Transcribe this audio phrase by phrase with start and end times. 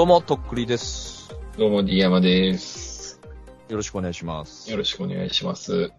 [0.00, 1.28] どうも、とっくりです。
[1.58, 3.20] どうも、D 山です。
[3.68, 4.70] よろしくお願いします。
[4.70, 5.92] よろしくお願いします。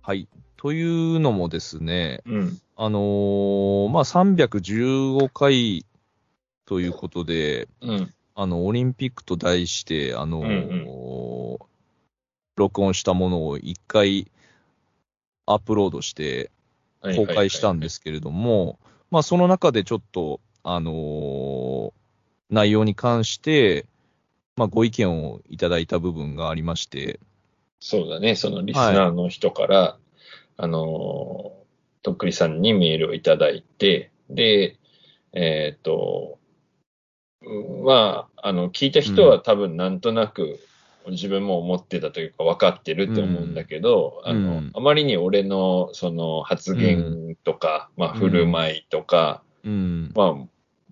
[0.00, 0.26] はい。
[0.56, 2.58] というのもですね、うん。
[2.74, 5.86] あのーまあ、315回
[6.66, 8.12] ということで、うん。
[8.34, 11.58] あの、オリンピックと題して、あのーうん
[12.56, 14.32] 録音したものを一回
[15.46, 16.50] アップロードして
[17.14, 18.80] 公開したんですけれども、
[19.12, 22.01] まあ、その中でちょっと、あのー
[22.52, 23.86] 内容に関して、
[24.56, 27.18] まあ、ご意見をいただいた部分がありまして、
[27.80, 28.36] そうだね。
[28.36, 29.96] そのリスナーの人から、
[30.56, 34.76] あのー、とっくりさんにメールをいただいて、で、
[35.32, 36.38] えっ、と、
[37.44, 40.60] うんまあ、あの、聞いた人は多分なんとなく
[41.08, 44.30] 自分も思ってたというか分かってるって思うんだけど、うん。
[44.30, 44.70] あの、うん。
[44.74, 50.34] あまりに俺のその発言とか、まあ、振る舞いとか、うん、まあ、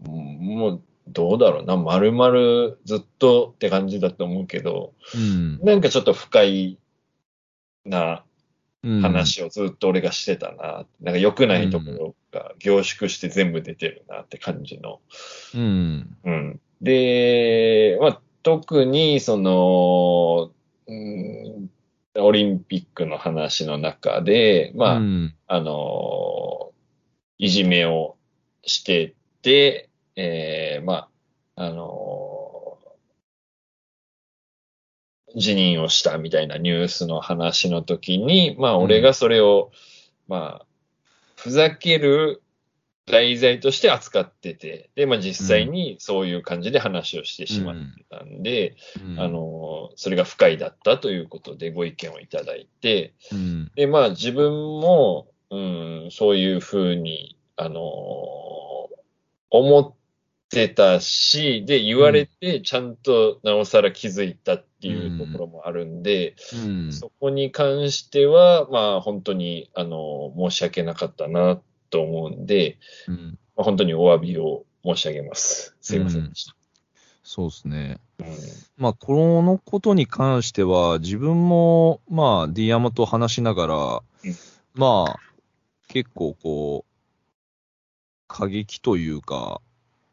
[0.08, 0.82] もう、
[1.12, 6.78] どうだろうな、丸々ずっとって感じだと思うけど、うん、なんかちょっと不快
[7.84, 8.24] な
[8.82, 10.86] うん話をずっと俺がしてたな。
[11.02, 15.00] なんか良くないところが凝縮して全部出てるなって感じの。
[15.54, 16.60] うん、うん。
[16.80, 20.50] で、まあ、特にその、
[20.86, 21.70] うん、
[22.14, 26.70] オリンピックの話の中で、まあ、うん、あのー
[27.42, 28.16] いじめを
[28.62, 29.88] してて、
[30.22, 31.08] えーま
[31.56, 32.90] あ、あのー
[35.36, 39.70] 辞任をしたみたいなニュースの話の時に、まあ、俺がそれを、
[40.26, 40.66] まあ、
[41.36, 42.42] ふざける
[43.06, 49.20] 題材として扱ってて、で、まあ実際にそういう感じで話をしてしまってたんで、うん。
[49.20, 58.60] あ、のーそれが不快だったということでご意見をいただいて、うん、で、まあ自分も、うん、そういうふうに、あのー
[59.50, 59.94] 思っ
[60.50, 66.34] てたし、で、言われて、ちゃんとなおさら気づいたっていうところもあるんで、
[66.66, 75.76] うん、そこに関しては、まあ本当に、あのー申し訳なかったなと思うんで、うん、まあ、本当にお詫びを申し上げます。
[75.80, 76.54] すいませんでした。
[77.22, 78.00] そうですね。
[78.18, 78.26] うん
[78.76, 84.34] まあ、このことに関しては、自分も、まあ、ディアマと話しながら、うん
[84.74, 85.20] まあ、
[85.88, 86.90] 結構こう、
[88.26, 89.60] 過激というか、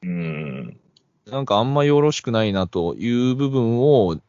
[0.04, 0.78] うん。
[1.26, 4.20] なんかあんまよろしくないなという部分を、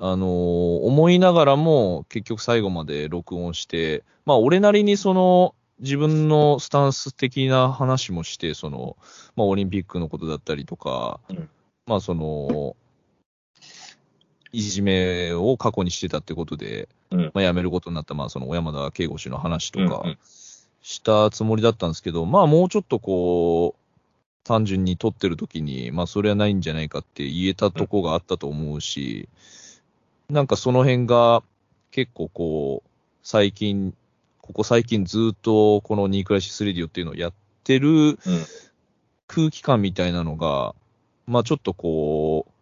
[0.00, 8.96] あのー思いながらも、結局最後まで録音して、まあ、俺なりにその、自分のスタンス的な話もして、その、
[9.36, 11.48] まあ、オリンピックのことだったりとか、うん。
[11.86, 12.76] まあ、その、
[14.52, 17.30] いじめを過去にしてたってことで、うん。
[17.34, 20.18] まあ、辞めることになった、まあ、その、小山田圭吾氏の話とかうんうん、
[20.82, 23.87] したつもりだったんですけど、まあ、もうちょっとこう、
[24.48, 29.28] 単純に撮ってる時に、まあ、それはないんじゃないかって言えたとこがあったと思うし、
[30.30, 31.42] なんかその辺が
[31.90, 32.88] 結構こう、
[33.22, 33.94] 最近、
[34.40, 37.32] ここ最近ずっとこのニークライシスレディオっていうのをやっ
[37.62, 38.16] てるうん
[39.26, 40.74] 空気感みたいなのが、
[41.26, 42.52] まあちょっとこう、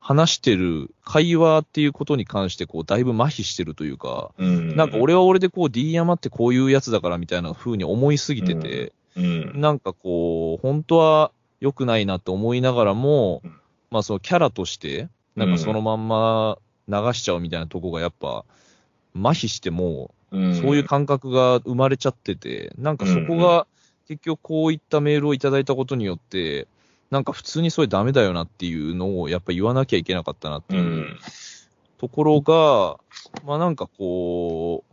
[0.00, 4.74] 話してる会話っていうことに関してこう、だいぶ麻痺してるというか、うん。
[4.74, 9.60] なんか俺は俺でこう D 山ってこういうやつだからみたいな風に思いすぎてて、うん。
[9.60, 13.50] なんかこう、本当は良くないなと思いながらもうん、
[13.90, 16.58] まあそのキャラとして、なんかそのまんま
[16.88, 18.44] 流しちゃうみたいなとこがやっぱ、
[19.14, 23.66] 麻痺してもうん、そういう感覚が生まれちゃってて、なんかそこが
[24.08, 26.66] 結局こういったメールをいただいたことによって、
[27.10, 30.78] なんか普通にそれダメだよなっていうのをやっぱ言わなきゃいけなかったなってう。
[30.78, 31.18] いうん
[31.98, 32.98] ところが、
[33.46, 34.91] まあなんかこう、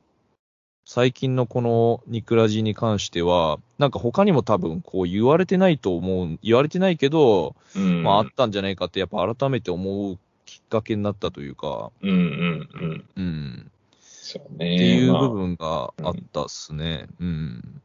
[0.91, 8.01] 最近のこのニクラジに関しては、なんか他にも多分こう言われてないと思う、言われてないけど、うん。
[8.01, 13.05] まああったんじゃないかってやっぱ改めて思うきっかけになったというか、うんうんうん。
[13.15, 13.71] うん、
[14.01, 14.75] そうね。
[14.77, 17.05] っていうまあ部分があったっすね。
[17.19, 17.81] うん。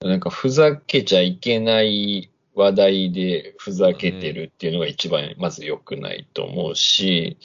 [0.00, 7.38] なんかふざけちゃいけない話題でふざけてるっていうのが一番まず良くないと思うし、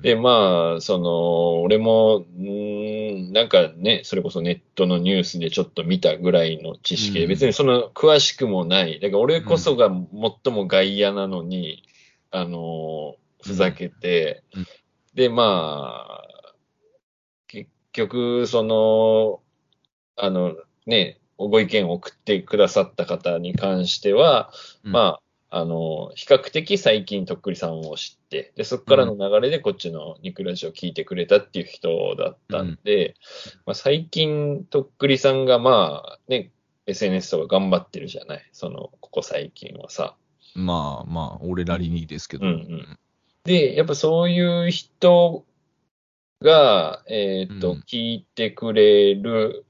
[0.00, 7.28] で、まあ、その、俺も、んなんかね、それこそネットのニュースでちょっと見たぐらいの知識で、うん。
[7.28, 9.00] 別にその詳しくもない。
[9.00, 11.82] だから俺こそが最も外野なのに、
[12.30, 14.66] あの、ふざけて、うん。
[15.14, 16.54] で、まあ、
[17.48, 19.40] 結局、その、
[20.16, 20.56] あの、
[20.86, 24.52] ね、ご意見を送ってくださった方に関しては、
[24.84, 24.92] うん。
[24.92, 25.18] ま
[25.50, 33.14] あ、あの、比較的最近とっくりさんを知って、で、そこからの流れでこっちのニクラジオを聞いてくれたっていう人だったんで、
[33.64, 36.50] まあ、最近とっくりさんがまあ、ね、
[36.86, 38.44] SNS とか頑張ってるじゃない？
[38.52, 40.16] その、ここ最近はさ。
[40.54, 42.46] まあまあ、俺なりにですけど。
[42.46, 42.98] うんうん。
[43.44, 45.44] で、やっぱそういう人
[46.42, 47.78] が、えっ、と、うん。
[47.80, 49.64] 聞いてくれる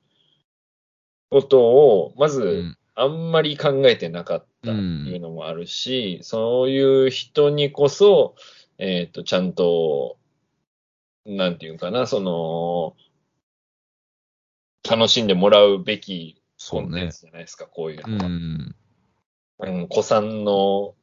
[1.35, 8.37] ことを、まず、うんあんまり考えてなかったっていうのもあるし、そういう人にこそ、
[8.79, 10.17] えっ、と、ちゃんと、
[11.27, 12.95] なんていうかな、その、
[14.89, 17.21] 楽しんでもらうべきコそうねンテンツ。
[17.23, 18.31] じゃないですか、こういううのは。
[18.31, 18.75] ん。
[19.59, 20.95] うん、子さんの、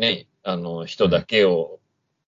[0.00, 1.78] ね、あの、人だけを、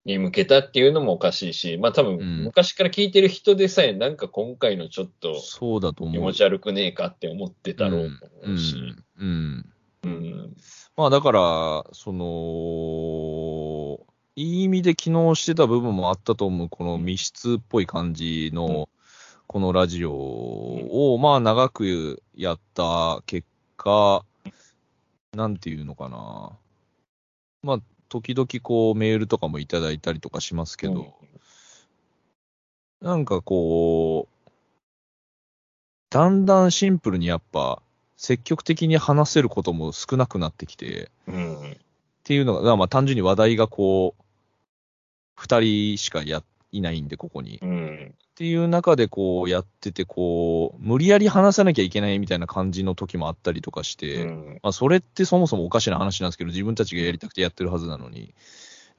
[0.07, 6.15] に向けたっていうのもおかしいし、まあ多分、うん昔から聞いてる人でさえ、なんか今回のちょっとそうだと思う。
[6.15, 8.77] 気持ち悪くねえかって思ってたろうとうん思うし。
[9.19, 9.67] うん。
[10.05, 10.57] うん。
[10.97, 13.99] まあだから、その、
[14.37, 18.89] いい意味で機能してた部分もあったと思う、この密室っぽい感じの、
[19.49, 24.25] このラジオを、まあ長くやった結果、
[25.33, 26.53] なんていうのかな。
[27.63, 31.15] まあ、時々こうメールとかもいただいたりとかしますけど、
[33.01, 34.51] なんかこう、
[36.11, 37.83] だんだんシンプルにやっぱ、
[38.17, 41.73] 積極的に話せることも少なくなってきて、うん。
[41.73, 41.77] っ
[42.25, 44.23] ていうのが、まあ単純に話題がこう、
[45.37, 46.43] 二人しかや、
[46.73, 47.61] いないんで、ここに。
[48.37, 54.61] ていう中でこうやってて、こう、無理やり話さなきゃいけないみたいな感じの時もあったりとかして、うん。
[54.63, 58.35] まあそれってそもそもおかしな話なんですけど、自分たちがやりたくてやってるはずなのに、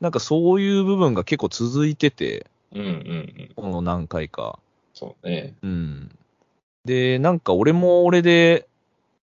[0.01, 2.81] なんかそういう部分が結構続いてて、うん。
[2.81, 3.51] うん。
[3.55, 4.57] この何回か。
[4.95, 5.53] そうね。
[5.61, 6.11] うん。
[6.85, 8.67] で、なんか俺も俺で、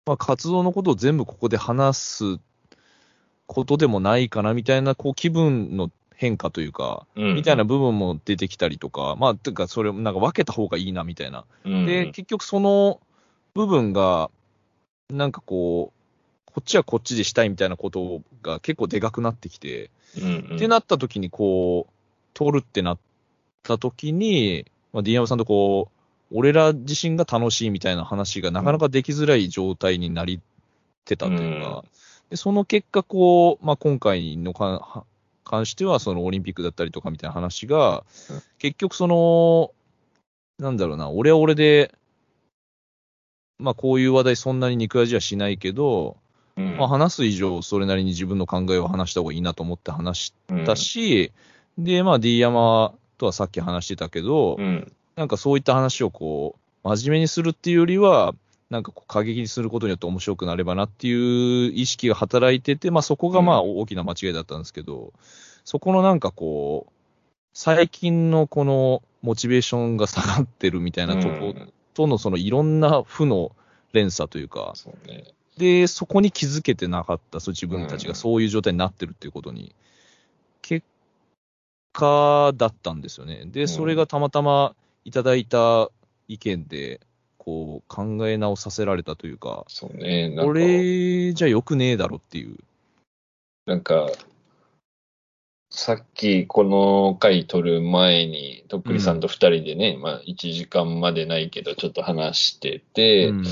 [0.06, 2.24] まあ活動のことを全部ここで話す
[3.48, 7.36] ことでもないかなみたいな、こう気分の変化というか、うん。
[7.36, 11.46] みたいな部分も出てきたりとか、まあ、てかそれなんか分けた方がいいなみたいな。
[11.64, 11.86] うん。
[11.86, 13.00] で、結局その
[13.54, 14.30] 部分が、
[15.10, 20.24] なんかこう、こっちはこっちでしたいみたいなことが結構でかくなってきて、うん。
[20.24, 20.56] うん。
[20.58, 23.00] ってなった時にこう、通るってなっ
[23.64, 30.40] た時に、まあ、ディアムさんとこう、俺ら自身が楽しいみたいな話がなかなかできづらい状態になりっ
[31.06, 31.86] てたというか、
[32.30, 35.06] でその結果こう、まあ、今回のかは
[35.50, 39.72] 関してはそのオリンピックだったりとかみたいな話がうん、結局その、
[40.60, 41.94] なんだろうな、俺は俺で、
[43.58, 46.18] まあこういう話題そんなに肉味はしないけど、
[46.56, 50.34] うん、まあ話す以上それなりに自分の考えを話した方がいいなと思って話し
[50.66, 51.32] たし、
[51.80, 54.92] で、まあ D 山とはさっき話してたけど、うん。
[55.16, 58.36] なんかそういった話をこう、真面目にするっていうよりは、
[58.70, 65.14] なんかこう過激にすることによって面白くなればなっていう意識が働いてて、まあそこがまあ大きな間違いだったんですけど、
[65.66, 66.92] そこのなんかこう、
[67.54, 73.52] 最近のこのモチベーションが下がってるみたいなとこうんとのそのいろんな負の
[73.92, 75.26] 連鎖というか、そうね。
[75.58, 79.76] で、そこに気づけてなかった、そう自分たちうんがそういう状態になってるっていうことに、
[80.62, 80.86] 結
[81.92, 83.44] 果だったんですよね。
[83.46, 85.90] で、それがたまたまいただいた
[86.28, 87.02] 意見で、
[87.40, 90.30] こう、考え直させられたというか、そうね。
[90.30, 92.58] なんかこれじゃよくねえだろっていう。
[93.66, 94.12] なんか、
[95.72, 103.44] さっきこの回撮る前に、とっくりさんと二人でね、まあ1時間までないけどちょっと話してて、うん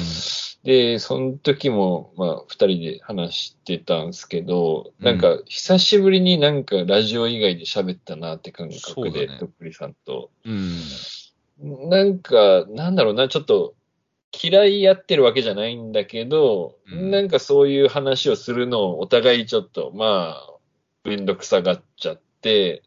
[0.64, 10.30] で、その時もまあ二人で話してたんですけど、なんか久しぶりになんかラジオ以外で喋ったなって感覚で、ねとっくりさんと。
[10.44, 11.90] うん。
[11.90, 13.76] なんか、なんだろうな、ちょっと
[14.32, 17.12] 嫌いやってるわけじゃないんだけど、うん。
[17.12, 20.54] なんかそういう話をするのをお互いちょっと、まあ、
[21.04, 22.84] めんどくさがっちゃって、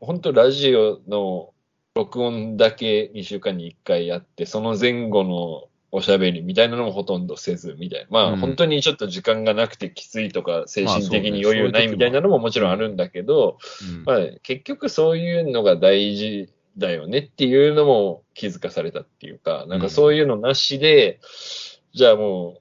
[0.00, 1.52] 本当ラジオの
[1.94, 8.06] 録音だけ2週間に1回やって、その前後のおしゃべりみたいなのもほとんどせずみたいな。
[8.10, 8.40] まあ、うん。
[8.40, 13.58] 本当にちょっと時間がなくてきついとか、精神的に余裕ないみたいなのももちろんあるんだけど、
[13.96, 21.20] うんまあ、結局そういうのが大事だよねっていうのも気づかされたっていうか、なんかそういうのなしで、
[21.92, 22.60] じゃあも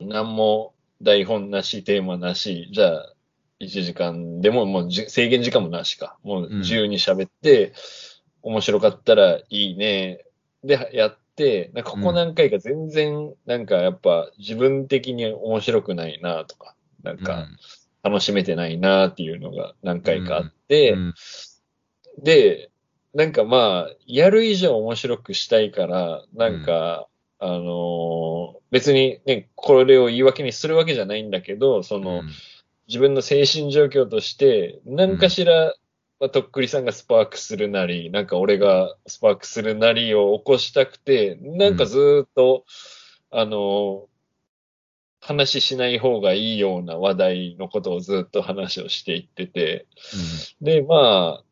[0.00, 3.14] う、何も台本なし、テーマなし、じゃあ、
[3.60, 6.16] 1時間でももうじ制限時間もなしか。
[6.22, 7.72] もう自由に喋って、
[8.42, 10.24] 面白かったらいいね。
[10.64, 17.48] で、やって、ここ何回か全然、なんかやっぱ自分的に面白くないなとか、なんか
[18.02, 21.14] 楽しめてないなっていうのが何回かあって、うん。
[22.22, 22.69] で、
[23.14, 32.28] なんかまあ、やる以上面白くしたいから、なんか、あのー別にね、これを言い訳にするわけじゃないんだけど、その、うん。
[32.86, 35.74] 自分の精神状況として、何かしら、
[36.18, 42.64] まあ、とっくりさんがスパークするなり、なんか俺がスパークするなりを起こしたくて、なんかずーっと、
[43.30, 44.08] あの、
[45.20, 49.86] 話しない方がいいような話題のことをずっと話をしていってて、
[50.60, 51.44] で、まあ、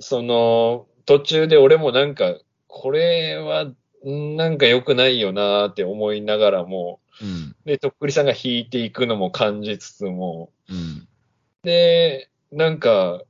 [0.00, 2.36] その、途中で俺もなんか、
[2.66, 3.72] これは、
[4.06, 7.56] んなんか良くないよなーって思いながらも、うん。
[7.64, 11.08] で、とっくりさんが弾いていくのも感じつつも、うん。
[11.62, 13.22] で、なんか、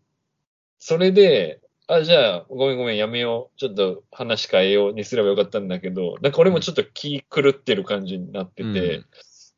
[0.79, 3.59] それで、あ、じゃあ、ごめんごめん、やめよう。
[3.59, 9.07] ちょっと話変えようにすればよかったんだけど、なんか俺もちょっと気狂ってる感じになってて、うん。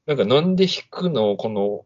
[0.07, 1.37] なんかなんで弾くの？
[1.37, 1.85] この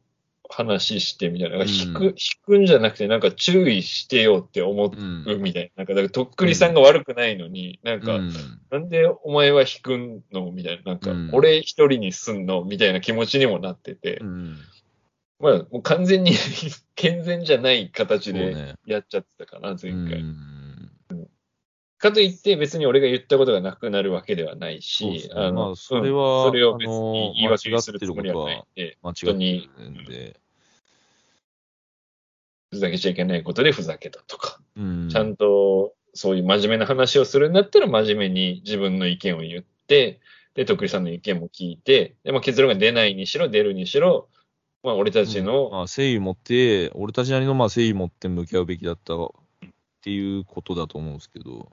[0.52, 1.56] 話してみたいな。
[1.56, 2.14] なんか弾く、うん。
[2.14, 5.84] 弾くんじゃなくて、なんか注意してよって思うみたいな。
[5.84, 8.32] なんか、だからとっくりさんが悪くないのに、なんか、うん
[8.70, 10.92] なんでお前は弾くのみたいな。
[10.92, 14.18] なんかうん、俺一人にすんのみたいな気持ちにもなってて。
[14.18, 14.56] うん。
[15.38, 16.32] まあ、もう完全に
[16.94, 20.20] 健全じゃない形でやっちゃってたかな、前回。
[20.20, 20.62] うん。
[22.02, 25.30] かといって別に俺が言ったことがなくなるわけではないし、ね。
[25.34, 26.50] あの、まあそれはうん。
[26.50, 30.40] それを別に言い訳にするつもりはないんで、間違ってるんで、
[32.72, 35.08] ふざけちゃいけないことでふざけたとか、うん。
[35.10, 40.20] ちゃんとそういう真面目な話をするんだったら真面目に自分の意見を言って、
[40.54, 44.28] で、徳利さんの意見も聞いて、で、まあ結論が出ないにしろ、出るにしろ、
[44.82, 49.28] まあ俺たちの、まあ、誠意持って、俺たちなりのまあ誠意持って向き合うべきだったっ
[50.00, 51.70] ていうことだと思うんですけど、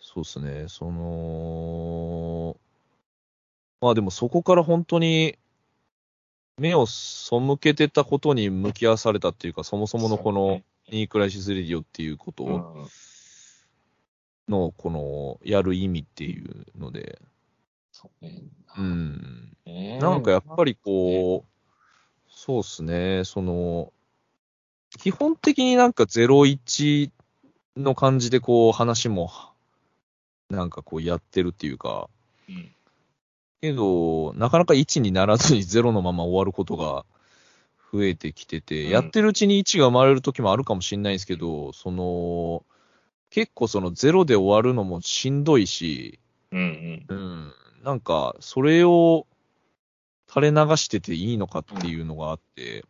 [0.00, 2.56] そうですね、その、
[3.80, 5.38] まあでもそこから本当に
[6.60, 12.88] 目を背けてたことに向き合わされたっていうか、そもそものこのニークライシスレディオっていうことうん
[14.50, 17.18] の、この、やる意味っていうので、
[17.92, 19.56] そうん。
[19.64, 23.92] ねなんかやっぱりこう、そうっすね、その、
[24.98, 27.10] 基本的になんか01
[27.76, 29.30] の感じでこう話も、
[30.50, 32.10] なんかこうやってるっていうか、
[32.48, 32.70] うん
[33.60, 37.04] けど、なかなか1にならずに0のまま終わることが
[37.92, 38.90] 増えてきてて、うん。
[38.90, 42.64] やってるうちに1が生まれる時もあるかもしれないですけど、その、
[43.30, 46.18] 結構その0で終わるのもしんどいし、
[46.52, 47.16] うんうん。
[47.16, 47.52] うん、
[47.84, 49.26] なんか、それを
[50.28, 52.84] 垂れ流してていいのかっていうのがあって、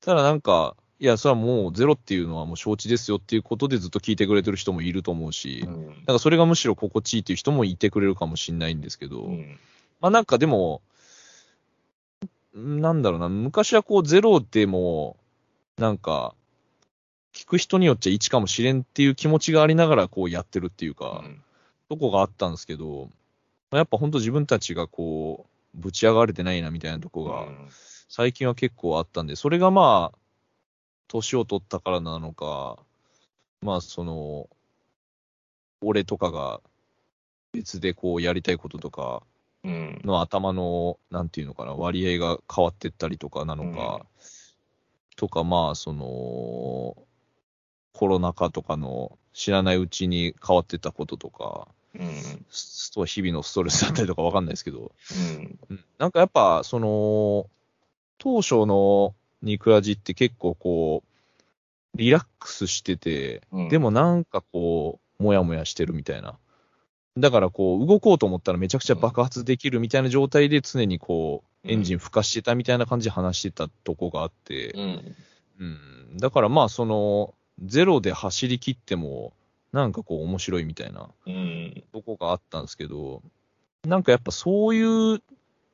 [0.00, 5.86] ただなんか、いや、それはもうゼロっていうのはもう承知ですよっていうことでずっと聞いてくれてる人もいると思うし、うん。
[5.86, 9.58] なんかそれがむしろ心地いいっていう人もいてくれるかもしれないんですけど、うん
[10.00, 10.82] まあなんかでも、
[12.54, 15.16] なんだろうな、昔はこうゼロでも、
[15.76, 16.34] なんか、
[17.32, 21.22] 聞く人によっちゃ1かもしれんっていう気持ちがありながらこうやってるっていうか、
[21.88, 23.08] とこがあったんですけど、
[23.70, 27.46] まあやっぱ本当自分たちがこう、ぶち上がれてないなみたいなとこが、
[28.08, 30.18] 最近は結構あったんで、それがまあ、
[31.08, 32.78] 年を取ったからなのか、
[33.62, 34.48] まあその、
[35.82, 36.60] 俺とかが
[37.52, 39.29] 別でこうやりたいこととかうん
[39.64, 44.06] の頭の、なんていうのかな、割合が変わってったりとかなのか、
[45.16, 46.96] とかまあその、
[47.92, 53.06] コロナ禍とかの知らないうちに変わってったこととか、うん。
[53.06, 55.58] 日々のストレスだったりとかわかんないですけど、うん。
[55.70, 57.50] うんなんかやっぱ、その、
[58.18, 63.68] 当初のニクラジって結構こう、リラックスしてて、うん。
[63.68, 66.38] でもなんかこう、もやもやしてるみたいな。
[67.18, 71.70] だからこう、動こうと思ったらめちゃくちゃ爆発できるみたいな状態で常にこう、うん。
[71.72, 75.16] エンジン吹かしてたみたいな感じで話してたとこがあって、うん。
[75.58, 75.64] う
[76.14, 76.16] ん。
[76.16, 79.34] だからまあその、ゼロで走り切っても、
[79.72, 81.84] なんかこう面白いみたいなうん。
[81.92, 83.22] とこがあったんですけど、
[83.86, 85.22] なんかやっぱそういう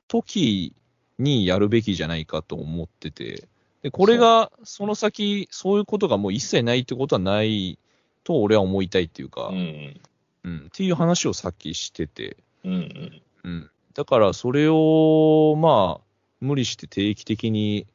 [0.09, 0.75] 時
[1.19, 3.47] にやるべきじゃないかと思ってて、
[3.83, 7.79] で、これが、その先、そういうことがもう一切ないってことはない
[8.25, 10.01] と俺は思いたいっていうか、うん
[10.47, 13.71] うん、っていう話をさっきしてて、うんうん。
[13.95, 16.05] だからそれを、まあ、
[16.41, 17.87] 無理して定期的に、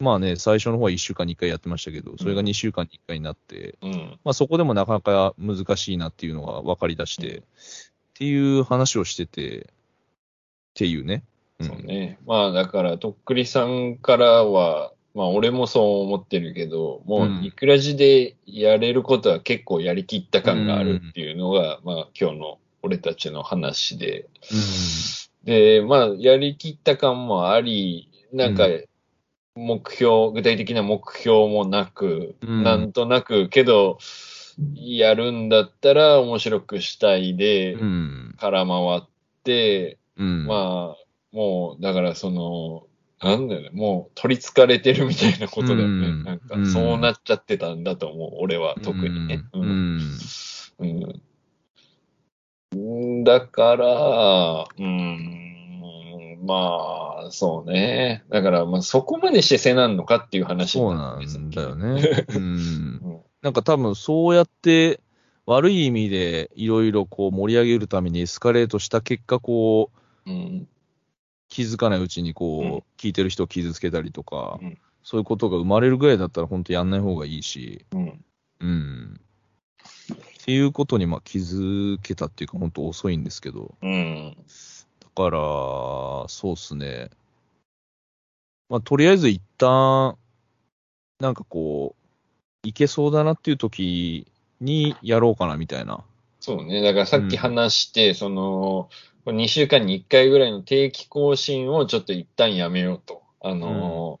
[0.00, 4.18] まあね、最初の方は1週間に1回やってましたけど、それが2週間に1回になって、うん。
[4.24, 7.42] まあそこでもなかなか難しいなっていうのが分かり出して、っ
[8.14, 9.64] ていう話をしてて、っ
[10.74, 11.22] ていうね。
[11.60, 12.18] そうね。
[12.26, 24.28] まあだから、とっくりさんからは、まあ俺もそう思ってるけど、もうんういくらじでやれることは結構やりきった感があるっていうのが、まあ今日の俺たちの話で。
[25.42, 28.88] で、まあやりきった感もあり、なんかう
[29.56, 33.98] 目標、具体的な目標もなく、うんなんとなく、けど、
[34.74, 37.80] やるんだったら面白くしたいで、うん。
[37.80, 38.34] うん。
[38.38, 39.02] 空回っ
[39.42, 40.46] て、うん。
[40.46, 42.86] まあ、もう、だからその、
[43.20, 46.06] なんだよね、もう取り憑かれてるみたいなことだよね。
[46.08, 49.44] うんなんかう、んそうなっちゃってたんだと思う、俺は特にね。
[49.52, 50.18] ううんん。
[50.80, 51.22] うん
[53.24, 58.24] だから、うん、まあ、そうね。
[58.28, 62.26] だから、まあ、そこまでしてせなんのかっていう話そうななんだよね。
[62.34, 63.20] うんうん。
[63.42, 65.00] なんか多分そうやって
[65.46, 69.90] 悪い意味でいろいろこう盛り上げるためにエスカレートした結果、こ
[70.26, 70.68] う、うん。
[71.48, 74.78] 気づかないうちにこう、うん聞いてる人を傷つけたりとか、うん
[75.08, 78.24] そういうことが生まれるぐらいだったら本当やんない方がいいし、うん。
[78.60, 79.20] うん。
[80.12, 84.36] っていうことにまあ気づけたっていうか本当遅いんですけど、うん。
[84.36, 85.38] だから、
[86.28, 87.08] そうっすね。
[88.68, 90.18] まあとりあえず一旦、
[91.20, 94.26] なんかこう、いけそうだなっていう時
[94.60, 96.04] にやろうかなみたいな。
[96.40, 96.82] そうね。
[96.82, 98.90] だからさっき話して、その、
[99.32, 103.22] 2週間に1回ぐらいの定期更新をちょっと一旦やめようと。
[103.40, 104.20] あの、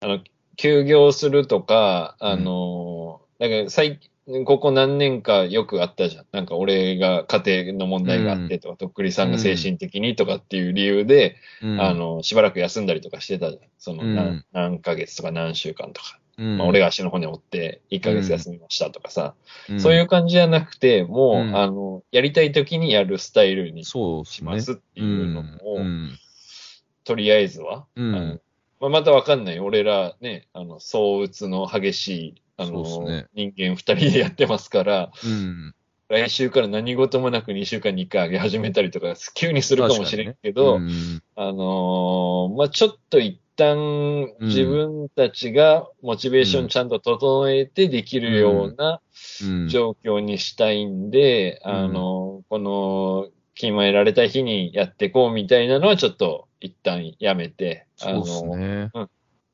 [0.00, 0.20] あの、
[0.56, 6.26] 休業するとか、あの、だから最近、ここ何年かよくあったじゃん。
[6.32, 13.62] なんか俺が家庭の問題があってとか、とっくりさんが精神的にとかっていう理由で、うん、あの、しばらく休んだりとかしてたじゃん。
[13.78, 16.18] その何、うん何ヶ月とか何週間とか。
[16.38, 19.34] うん、まあ、俺が足の骨折って1ヶ月休みましたとかさ、
[19.68, 21.56] うん、そういう感じじゃなくて、もう、うん。
[21.56, 24.44] あの、やりたい時にやるスタイルにし。
[24.44, 26.18] ますっていうのを、うん。
[27.04, 27.86] とりあえずは、
[28.80, 29.60] まあ、またわかんない。
[29.60, 33.26] 俺らね、あの、相打つの激しい、あの、ね。
[33.34, 35.74] 人間二人でやってますから、うん。
[36.08, 41.22] 来週から何事もなく2週間に1回上げ始めたりとか、急にするかもしれんけど、うん。
[41.34, 49.00] あのーまあ、ちょっと一旦自分たちがモチベーションちゃんと整えてできるような
[49.42, 58.90] うん状況にしたいんで、うんあの、この、決められた日にやっていこうみたいなのはちょっと一旦やめて、あの、ね。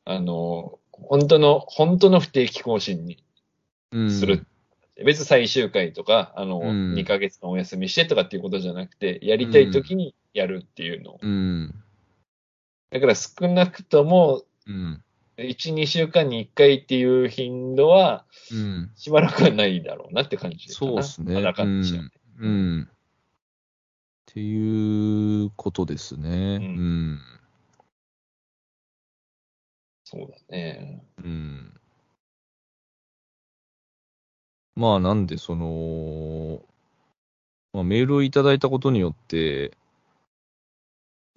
[0.04, 3.22] あの、本当の、本当の不定期更新に
[3.92, 4.46] うんする。
[5.04, 11.18] 別に最終回とか、あの、うん2ヶ月間お休みしてとかっていうことじゃなくて、やりたい時にやるっていうのを。
[12.92, 13.00] うん。
[13.00, 15.02] だから少なくとも、うん。
[15.38, 18.90] 1、2週間に1回っていう頻度は、うん。
[18.94, 20.68] しばらくはないだろうなって感じ。
[20.68, 21.36] そうですね。
[21.36, 22.10] あらかじゃうん。
[22.38, 22.88] うん。
[24.30, 26.58] っていうことですね。
[26.60, 27.20] ううん。
[30.04, 31.04] そうだね。
[31.22, 31.80] うん。
[34.76, 36.62] まあ、なんで、その、
[37.72, 39.72] まあ、メールをいただいたことによって、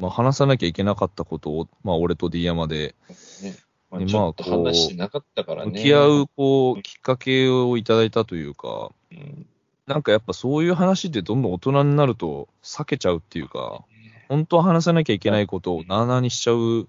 [0.04, 2.94] まあ、話さなきゃいけなかったことを、まあ、俺と D 山で。
[3.42, 3.56] ね。
[3.90, 5.72] まあ、ねちょっと話してなかったからね。
[5.72, 9.48] 向き合う、こう、きっかけをいただいたというか、うん。
[9.88, 13.86] なんかやっぱそういう話ってどんどん大人になると避けちゃうっていうか、
[14.28, 16.88] 本当は話さなきゃいけないことをなあなあにしちゃう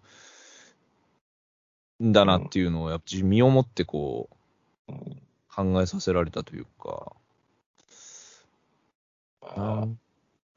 [2.05, 4.29] んだなっていうのを、やっぱ自身をもってこ
[4.89, 5.21] う、うん。
[5.55, 7.13] 考えさせられたというか、
[9.41, 9.89] まあ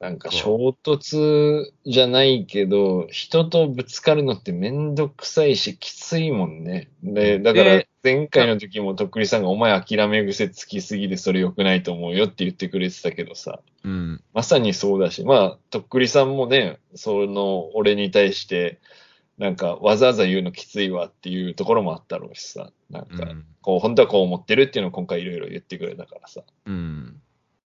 [0.00, 6.88] なんか衝突じゃないけど、人とぶつかるのってめんどくさいし、きついもんね。
[7.02, 18.78] で、だからで前回の時もとっくりさんがお前諦め癖つきすぎでそれ良くないと思うよって言ってくれてたけどさ、うん、まさにそうだし、まあ、とっくりさんもね、その俺に対して、
[19.36, 26.42] なんかわざわざ言うのきついわっていうところもあったろうしさ、なんか、うん、こう、本当はこう思ってるっていうのを今回いろいろ言ってくれたからさ。
[26.66, 27.20] うん。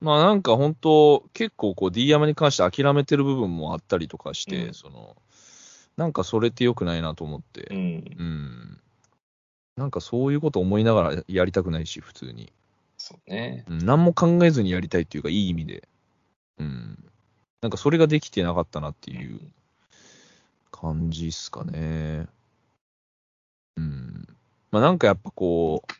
[0.06, 5.16] まあなんか本当、結構こう D 山に関して諦めてる部分もあったりとかして、うんその、
[5.98, 7.78] なんかそれって良くないなと思って、うん。
[7.78, 8.80] うん。
[9.78, 12.54] なんかそういうこと思いながらやりたくないし、普通に。
[13.00, 13.66] そうね。
[13.68, 15.88] うん、何も考えずにやりたいっていうか、いい意味で。
[16.60, 17.04] うん。
[17.62, 19.40] なんかそれができてなかったなっていう
[20.70, 22.28] 感じっすかね。
[23.76, 24.28] うん。
[24.70, 25.94] まあなんかやっぱこう、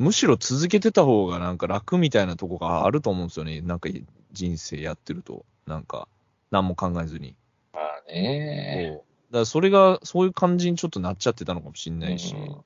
[0.00, 3.60] むしろ続けてた方がなんか楽みたいなとこがあると思うんですよね。
[3.60, 3.88] なんか
[4.32, 5.44] 人生やってると。
[5.66, 6.08] なんか、
[6.50, 7.36] 何も考えずに。
[7.72, 8.98] まあね。
[9.30, 12.34] だからそれが、そういう感じにちょっとなっちゃってたのかもしれないし。
[12.34, 12.64] うん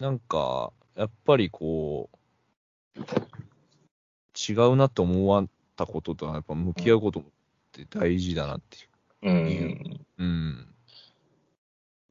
[0.00, 2.08] なんか、やっぱりこ
[2.96, 7.22] う、違うなって思わったこととは、やっぱ向き合うことっ
[7.72, 8.78] て大事だなって
[9.28, 10.06] いう。
[10.18, 10.24] うん。
[10.24, 10.74] うん。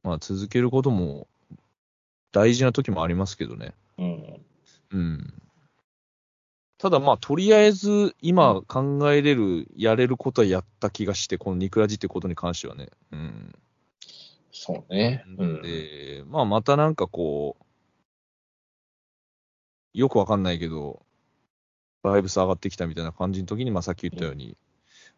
[0.04, 1.26] まあ続けることも
[2.30, 3.74] 大事な時もありますけどね。
[4.00, 4.46] うん。
[4.92, 5.42] うん。
[6.78, 12.88] ただまあ、とりあえず今考えれる、やれることはやった気がして、このニクラジってことに関してはね。
[13.12, 13.54] うん。
[14.50, 15.24] そうね。
[15.38, 15.62] うん。
[15.62, 17.64] で、まあまたなんかこう、
[19.92, 21.04] よくわかんないけど、
[22.02, 24.56] バイブス上がってきたみたいな感じの時に、まあさっき言ったように、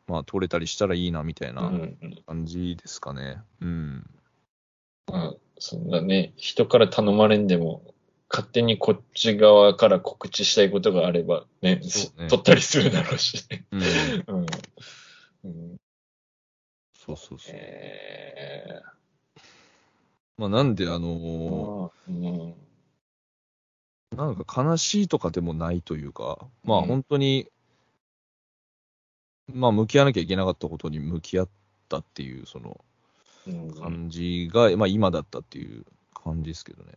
[0.09, 3.39] まあ取れたりしたらいいなみたいうんなうん感じですかね。
[3.61, 4.11] うん。
[5.07, 7.95] まあ、そんなね、人から頼まれんでも、
[8.33, 13.67] 勝手にこっち側から告知したいことがあればね、ね取ったりするだろうしね。
[13.71, 13.83] うん。
[13.83, 13.85] う
[14.41, 14.47] ん。
[15.45, 15.77] うん、
[16.95, 17.55] そうそうそう。
[17.55, 18.81] え
[20.39, 22.55] まあなんであーのうん。
[24.17, 27.51] なんか悲しいとかでもないというか、まあうん本当に、
[29.53, 31.49] まあ向き合わなきゃいけなかったことに向き合っ
[31.91, 32.83] たっていう、その
[33.47, 36.93] うん感じが、まあ今だったっていう感じですけどね。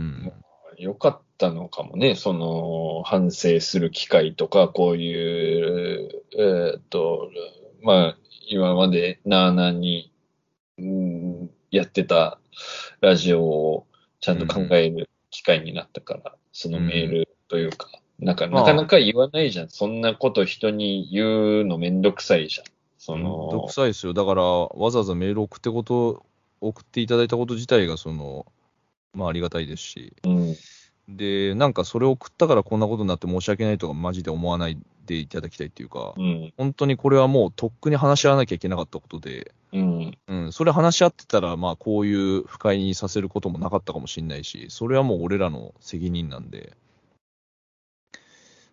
[0.00, 0.32] うん。
[0.78, 7.30] よかったのかもね、その、反省する機会とか、こういう、えーっと、
[7.82, 8.16] まあ、
[8.48, 10.12] 今までなあなあに、
[10.78, 12.38] うん、やってた
[13.00, 13.86] ラジオを
[14.20, 19.68] ちゃんと考える機会になったから、そのメールというか、なんか、まあなかなか言わないじゃん。
[19.68, 22.66] そんなこと人に言うのめんどくさいじゃん。
[22.98, 24.12] そめんどのく、さいですよ。
[24.12, 26.24] だから、わざわざメール送ってこと、
[26.60, 28.46] 送っていただいたこと自体が、その、
[29.14, 30.12] まあありがたいですし。
[30.24, 30.56] うん、
[31.08, 46.76] で、なんかそれを送ったからこんなことになって申し訳ないとか、マジで思わないでいただきたいっていうか、うん、本当にこれはもうとっくに話し合わなきゃいけなかったことで、うん、うん、それ話し合ってたら、まあこういう不快にさせることもなかったかもしれないし、それはもう俺らの責任なんで、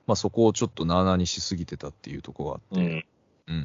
[0.06, 3.06] まあそこをちょっとなあなあにしすぎてたっていうところがあって、
[3.48, 3.56] うん。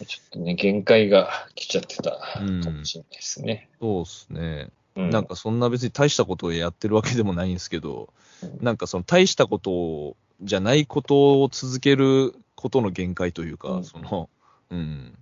[0.00, 3.68] うん、ちょっとね、限界が来ちゃってたかうんもしれないですね。
[3.80, 4.70] そうですね。
[4.96, 8.64] うなんかそんな別に大したことをやってるわけでもないんですけど、うん。
[8.64, 13.84] なんかその大したことじゃないことを続けることの限界というか、うん。
[13.84, 14.28] その、
[14.70, 15.18] うん、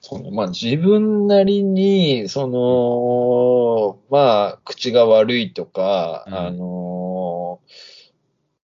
[0.00, 0.30] そうね。
[0.30, 6.34] まあ自分なりに、その、まあ、口が悪いとか、うん。
[6.34, 7.60] あの、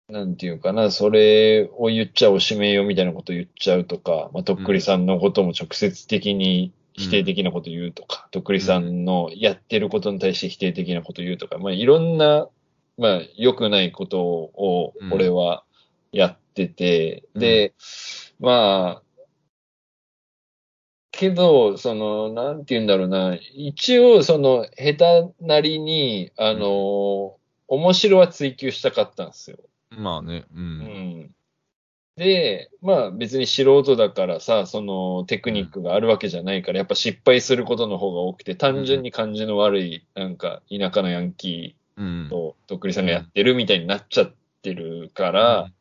[0.10, 12.47] なんていうかな、それを言っちゃおしめよみたいなこと言っちゃうとか、まあ、とっくりさんのことも直接的に否定的なこと言うとか、とっくりさんのやってることに対して否定的なこと言うとか、まあいろんな、
[12.97, 15.63] まあ良くないことをうん俺は
[16.12, 17.73] やってて、で、
[18.39, 19.04] まあ、
[21.12, 29.58] けど、その、なんて言うんだろうな、一応、その、下手なりに、あの、面白は追求したかったんですよ。
[29.91, 30.60] まあね、う。
[30.60, 31.36] うんん。
[32.22, 42.30] で、まあ別に素人だからさ、そのテクニックがあるわけじゃないから、やっぱ失敗することの方が多くて、単純に感じの悪い、なんか田舎のヤンキうんー。
[42.30, 45.72] ととっくりさんがやってるみたいになっちゃってるから、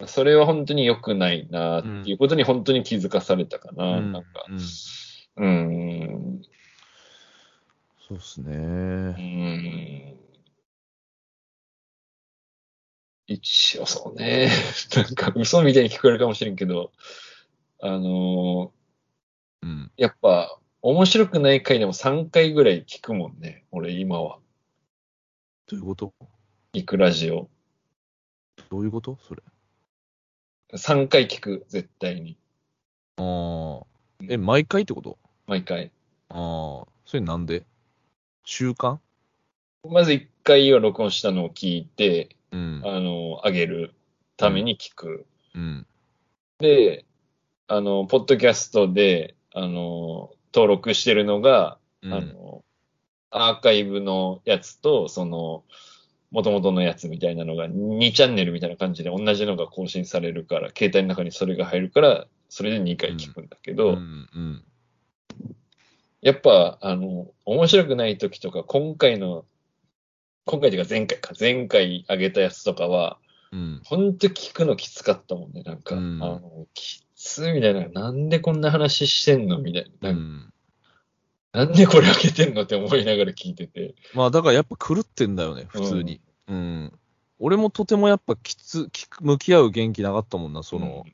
[0.00, 4.28] うん、それは本当に良くないなっていうことに本当に気づかされたかな、うんなんか。
[5.36, 6.42] うんうん。
[8.06, 8.56] そうですうね。
[10.14, 10.23] ん。
[13.26, 14.50] 一応そうね。
[14.94, 16.92] なんか嘘みたいに聞こえるかもしれんけど、
[17.80, 18.70] あのー
[19.62, 19.92] うん。
[19.96, 23.64] やっぱ面白くない回でも3回ぐらい聞くもんね。
[23.70, 24.38] 俺今は。
[25.66, 26.14] どういうこと？
[26.74, 27.48] イクラジオ。
[28.70, 29.18] どういうこと？
[29.22, 29.42] それ。
[30.74, 32.36] 3回聞く、絶対に。
[33.16, 33.86] ああ。
[34.28, 35.18] え、毎回ってこと？
[35.46, 35.90] 毎回。
[36.28, 36.88] ああ。
[37.06, 37.64] それなんで？
[38.44, 38.98] 習慣
[39.88, 42.82] まず1回は録音したのを聞いて、うん。
[42.84, 43.94] あの、上げる
[44.36, 45.26] ために聞く。
[45.54, 45.86] うん。
[46.58, 47.04] で、
[47.66, 52.64] あの、ポッドキャストで、あの、登録してるのが、うんあの、
[53.30, 55.64] アーカイブのやつと、その、
[56.30, 64.28] 元々のやつみたいなのが2チャンネルみたいな感じで同じのが更新されるから、携帯の中にそれが入るから、それで2回聞くんだけど、うん。
[64.34, 64.64] うん。
[66.20, 69.44] やっぱ、あの、面白くない時とか、今回の、
[70.46, 73.18] 今回というか前回か、前回上げたやつとかは、
[73.52, 73.80] うん。
[73.84, 75.94] ほんと聞くのきつかったもんね、なんか。
[75.94, 80.10] うんあの、きつみたいな、なんでこんな話してんのみたいな。
[80.10, 80.52] うなんん。
[81.52, 83.94] なんでこれ開けてんのって思いながら聞いてて。
[84.12, 86.20] まあだからやっぱ狂ってんだよね、普通に。
[86.48, 86.92] うん。
[87.38, 91.04] 俺もとてもやっぱきつ、き向き合う元気なかったもんな、その、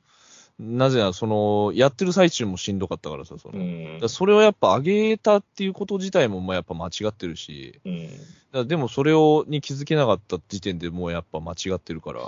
[0.61, 3.57] なぜならその、やってる最中もしんどかったからさ、その。
[3.57, 8.09] だうんからそれをやっぱ上げたっていうこと自体もまあやっぱ間違ってるし、うん。
[8.51, 12.21] だでもそれをに気づけなかった時点でもうやっぱ間違ってるから、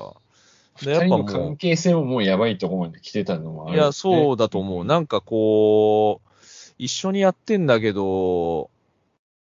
[0.82, 4.86] でやっぱ関係性ももうやばいとこまで来てたのもある、いや、そうだと思う。
[4.86, 6.30] なんかこう、
[6.80, 8.72] 一緒にやってんだけど、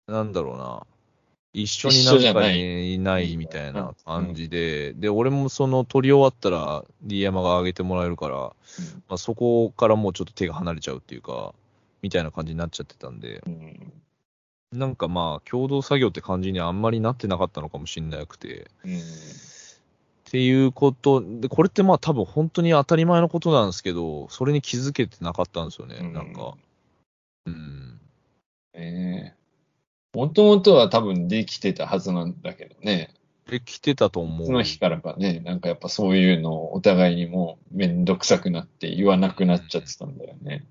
[0.07, 0.87] なんだろうな。
[1.53, 8.55] 一緒になんかないいないみたいな感じで、で、俺もその撮り終わったら D 山が上げてもらえるから、ま
[9.11, 11.55] あ、そこからもうちょっと手が離れちゃうっていうか、
[12.03, 13.93] みたいな感じになっちゃってたんで、うん。
[14.73, 18.99] なんかまあ、共同作業って感じにあんまりなってなかったのかもしれなくて、うん。
[18.99, 26.55] っていうこと、で、これってまあ多分本当に当たり前のことなんですけど、それに気づけてなかったんですよね、うんなんか。
[27.47, 28.01] うん。
[28.75, 29.38] ええ
[30.15, 33.15] もともとは多分できてたはずなんだけどね。
[33.47, 34.47] できてたと思う。
[34.47, 40.67] その日からかね、なんかやっぱそういうのをお互いにもうめんどくさくなって言わなくなっちゃってたんだよね。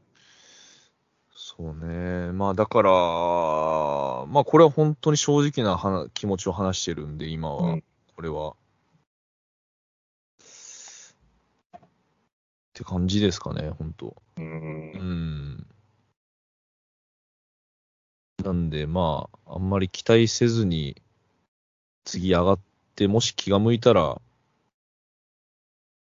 [1.35, 2.31] そうね。
[2.33, 7.83] まあだから、まあこれは本当に正直な話気持ちを話してるんで、今は、うん
[8.15, 8.55] これは。
[11.77, 11.79] っ
[12.73, 14.15] て感じですかね、本当。
[14.37, 14.41] う。
[14.41, 14.47] うん
[15.53, 15.67] ん。
[18.47, 21.01] なんで、まあ、あんまり期待せずに、
[22.05, 22.59] 次上がっ
[22.95, 24.21] て、もし気が向いたら、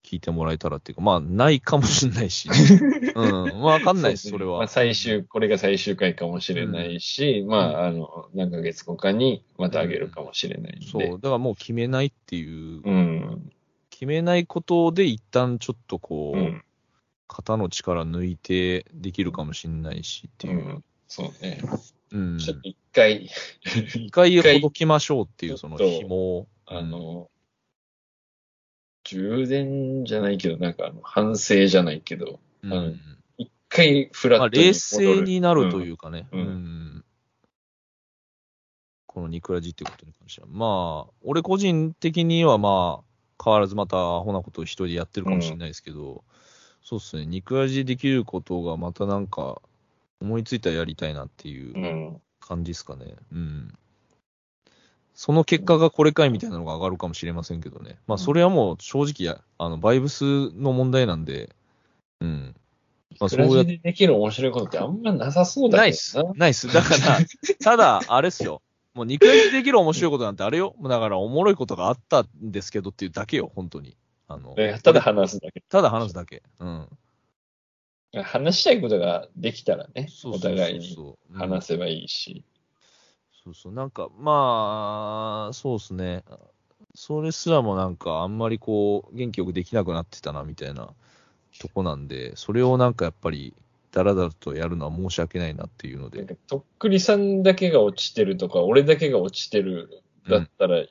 [0.03, 2.47] 聞いてもらえたらっていうか、まあ、ないかもしれないし、
[3.15, 4.59] うん、わかんないです、それは。
[4.59, 10.85] まあ最終、これが最終回かもしれないし、まあ、あの、何ヶ月後かにまたあげるかもしれないんで。
[10.85, 13.51] そう、だからもう決めないっていう、うん。
[13.89, 16.63] 決めないことで一旦ちょっとこう、うん。
[17.27, 20.53] 肩の力抜いてできるかもしれないしっていう。
[20.53, 20.83] うん。
[21.07, 21.59] そうね。
[22.11, 22.37] うん。
[22.39, 23.29] ちょっと一回、
[23.63, 26.47] 一回ほどきましょうっていう、その紐を。
[26.65, 27.29] あの、
[29.03, 32.99] 充電じゃないけど、なんかあの、反省じゃないけど、うん、うん
[33.37, 35.21] 一回フラまあ、ットに戻る。
[35.21, 36.27] 冷静になるというかね。
[36.31, 37.03] うんうん
[39.17, 40.47] このニクラジっていうことに関しては。
[40.47, 46.23] まあ、俺個人的にはまあ、変わらずまたアホなことを一人でやってるかもしれないですけど、
[46.83, 49.59] そうですね、ニクラジできることがまたなんか、
[50.21, 52.21] 思いついたらやりたいなっていううん。
[52.39, 53.15] 感じですかね。
[53.31, 53.73] うん。
[55.13, 57.97] その結果がこれかいみたいなのが上がるかもしれませんけどね。
[58.05, 61.49] まあ、それはもう正直や、あの、バイブスの問題なんで、
[62.21, 62.55] うん。
[63.19, 66.17] まあ、そうやでできる面白いことってあんまなさそうだけどナイス。
[66.35, 66.71] ナイス。
[66.71, 67.19] だから、
[67.63, 68.61] ただ、あれっすよ。
[68.93, 70.75] もう2回できる面白いことなんてあれよ。
[70.83, 73.97] だから、おもろいことがあったんですけどっていうだけよ、本当に。
[74.27, 75.61] あの、ねただ話すだけ。
[75.61, 76.43] ただ話すだけ。
[76.59, 76.87] うん。
[78.13, 82.43] 話したいことができたらね、お互いにうん話せばいいし。
[83.43, 83.73] そうそう。
[83.73, 86.23] なんか、まあ、そうっすね。
[86.95, 90.89] それすらもなんか、あんまりこう、元気よくできなくなってたな、みたいな
[91.59, 93.53] とこなんで、それをなんかやっぱり、
[93.91, 96.19] だらだらとやるのは申し訳ないなっていうので。
[96.19, 100.85] なんかとっくりさんだけが落ちてるとか、俺だけが落ちてるだったら、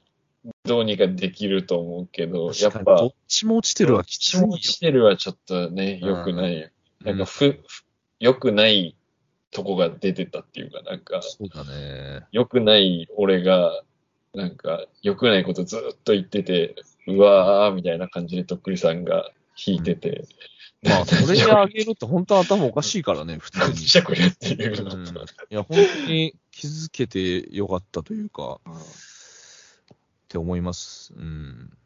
[0.64, 4.54] どうにかできると思うけど、やっぱ、どっちも落ちてるはきついよどっちも。
[4.54, 6.72] 落ちてるはちょっとね、良くない。
[7.06, 7.84] なんかふ、ふ
[8.18, 8.96] 良くない
[9.52, 12.26] とこが出てたっていうか、なんか、そうだね。
[12.32, 13.82] 良くない俺が、
[14.34, 16.74] なんか、良くないことずっと言ってて、
[17.06, 20.26] うわーみたいな感じでとっくりさんが弾いてて、
[20.82, 23.64] まあ、それであげるって本当は頭おかしいからね、 普通に。
[23.66, 28.72] 何してくれっていうのうんと、いや、本当に気づけてよかったというか、っ
[30.28, 31.14] て思います。
[31.16, 31.76] うん。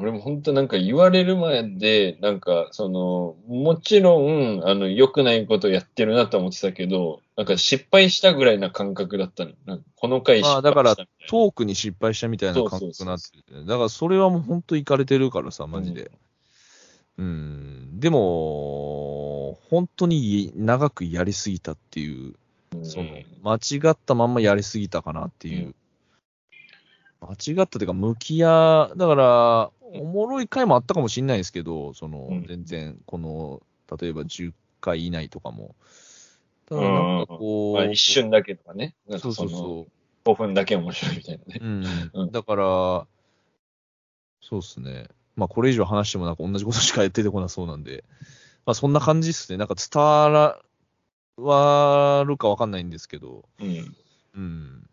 [0.00, 9.52] 俺も本当なんか言われる前で、なんかその、もちろん、あの、良くないことやってるなと思ってたけど、なんか失敗したぐらいな感覚だったの。
[9.66, 13.66] なんかこの回失敗したまあ、だからトークに失敗したみたいな感覚になってそうる。
[13.66, 16.10] だから、それはもう本当いかれてるからさ、マジで。
[17.18, 18.00] うん。
[18.00, 22.34] でも、本当に長くやりすぎたっていう、
[22.84, 23.08] その、
[23.42, 25.74] 間違ったまんまやりすぎたかなっていう。
[27.20, 33.62] 間違ったというか、向き合、だから、おもろい回もあったかもしれないですけど、その、うん全然、この、
[34.00, 35.74] 例えば10回以内とかも。
[36.66, 38.94] ただ、なんかこう、まあ、一瞬だけとかね。
[39.08, 40.30] なんそうかそうのそそう。
[40.30, 41.60] 5分だけ面白いみたいなね。
[41.60, 41.64] う。
[41.64, 43.06] うんんだから、
[44.42, 45.08] そうっすね。
[45.36, 48.04] まあ、これ以上話してもなんか同じことしか出てこなそうなんで、
[48.66, 49.58] まあ、そんな感じっすね。
[49.58, 53.96] なんか伝わら、るかわかんないんですけど、うん。
[54.34, 54.90] うん。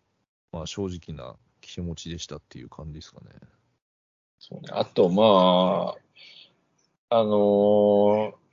[0.52, 3.32] まあ、正直な気持ちでしたっていう感じですかね。
[4.48, 4.68] そうね。
[4.72, 5.96] あと、ま
[7.10, 8.46] あ、あのー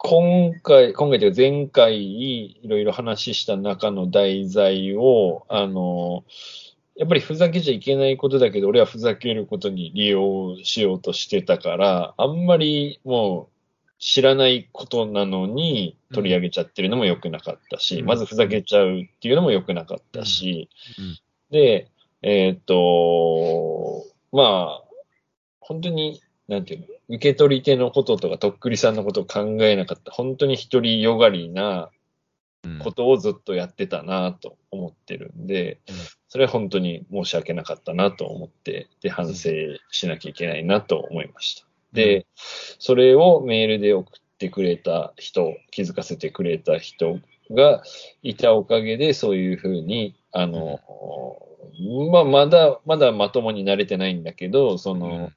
[0.00, 18.06] 今回、今回というか前回いろいろ話した中の題材を、あのーやっぱりふざけちゃいけないことだけど、俺はふざけることに利用しようとしてたから、あんまりもう知らないことなのに取り上げちゃってるのも良くなかったし、うん。
[18.06, 21.18] まずふざけちゃうっていうのも良くなかったし、うん。
[21.52, 21.88] で、
[22.22, 24.84] えーっと、まあ、
[25.60, 31.90] 本当に、なんていうの、受け取り手のこととか、とっくりさんのことを考えなかった、本当に独りよがりな
[32.64, 32.78] うん。
[32.80, 35.94] ことをずっとやってたなと思ってるんで、うん。
[36.28, 39.50] それは本当に申し訳なかったなと思って、で、反省
[39.90, 41.66] しなきゃいけないなと思いました。
[41.92, 47.82] で、それをメールで送ってくれた人、気づかせてくれた人が
[48.22, 50.80] いたおかげで、そういうふうに、あの、
[52.12, 55.34] まあ、まだ、まだまともになれてないんだけど、その、うん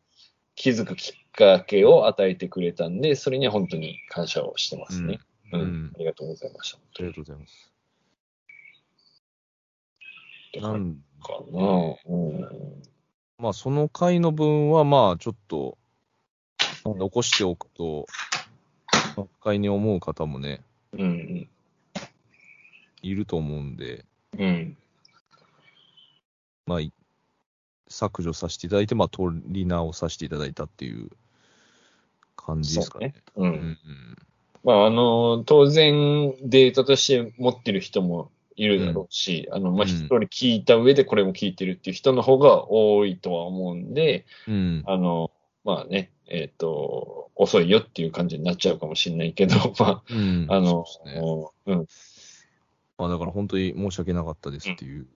[0.55, 5.19] 気づくきっかけを与えてくれたんで、それには本当に感謝をしてますね。
[5.53, 5.91] ううんん。
[5.95, 6.77] ありがとうございました。
[6.77, 7.71] ありがとうございます。
[10.61, 11.95] なんじかな。
[12.05, 12.83] うん。
[13.39, 15.77] まあ、その回の分は、まあ、ちょっと、
[16.83, 18.05] まあ残しておくと、
[19.17, 20.61] まあ不快に思う方もね、
[20.93, 21.49] うん。
[23.01, 24.05] いると思うんで、
[24.37, 24.77] うん。
[26.65, 26.93] まあ、い
[27.87, 31.09] 削除させていただいて、まあ、取り直させていただいたっていう
[32.35, 33.13] 感じですかね。
[33.35, 33.43] う。
[33.43, 33.77] うんん
[34.63, 44.53] まあ、あの、当然データとして持ってる人もいるだろうし、あの、まあ、うん一人聞いた上でこれも聞いてるっていう人の方が多いとは思うんで、うん。
[44.53, 44.83] うん。
[44.85, 45.31] あの、
[45.63, 50.45] まあね、えっ、と、遅いよっていう感じになっちゃうかもしれないけど、 まうん。
[50.49, 51.75] あ、あの、そうね。
[51.79, 51.87] うん、
[53.01, 55.07] まあ、だから本当に申し訳なかったですっていう、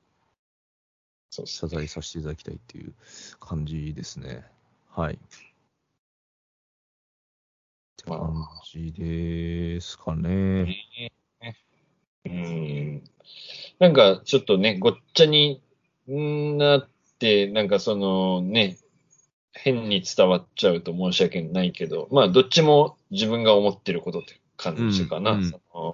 [1.29, 2.95] そう謝罪させていただきたいっていう
[3.39, 4.43] 感じですね。
[4.89, 5.13] はい。
[5.13, 5.17] っ
[7.95, 8.33] てまあ感
[8.73, 11.11] じですかね。
[12.25, 13.03] うん。
[13.77, 15.61] なんか、ちょっとね、ごっちゃに
[16.07, 18.79] なって、なんかそのね、
[19.51, 25.33] 変に伝わっちゃうと申し訳ないけど、まあ、どっちも自分が思ってることって感じかな。
[25.33, 25.51] うんうん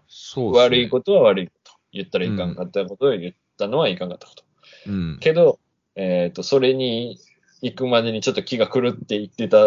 [0.08, 0.58] そのね。
[0.58, 1.50] 悪いことは悪い。
[1.92, 4.44] 言ったらいかんかったことを言ったのはいかんかったこと。
[4.88, 5.18] うん。
[5.20, 5.60] けど、
[5.96, 7.20] えっ、と、それに
[7.62, 9.58] 行くまでにちょっと気が狂っていってた、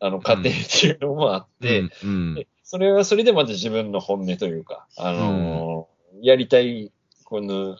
[0.00, 6.92] あの、過程っていうのもあって、うん、それはそれでまた自分の本音というか、あのーやりたい、
[7.24, 7.76] この、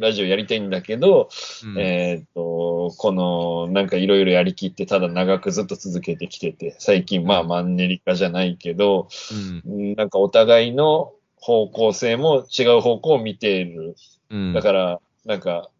[0.00, 1.28] ラジオやりたいんだけど、
[1.64, 1.78] うん。
[1.78, 9.08] えっ、と、この、なんかいろいろやりきって、ただ長くずっと続けてきてて、最近まあマンネリ化じゃないけど、
[9.66, 9.94] うん。
[9.94, 13.96] なんかお互いの方向性も違う方向を見ている。
[14.30, 14.52] うん。
[14.52, 15.70] だから、なんか、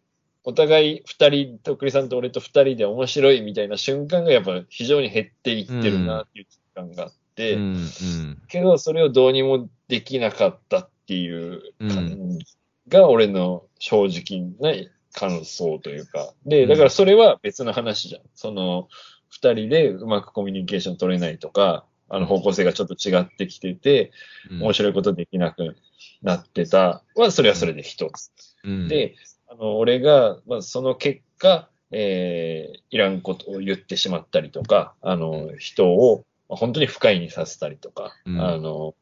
[0.45, 8.43] お互い二人、とっくりさんと俺と二人で面白いみたいな瞬間がやっぱ非常に減っていってるなっていう実感があって、うん、うん。
[8.47, 12.47] けどそれをどうにもできなかったっていう感じ
[12.89, 16.33] が俺の正直な感想というか。
[16.45, 18.23] で、だからそれは別の話じゃん。
[18.35, 18.89] その、
[19.29, 24.13] 二人でうまくコミュニケーション取れないとか、あの方向性がちょっと違ってきてて、
[24.51, 25.77] うん面白いことできなく
[26.23, 28.31] なってたは、それはそれで一つ。
[28.65, 29.15] うん、で、
[29.49, 38.95] あの、俺が、まあ、その結果、えー、いらんことを言ってしまったりとか、あの、人をまあ本当に不快にさせたりとか、うんあの、